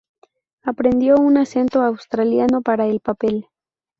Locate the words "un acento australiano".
1.19-2.63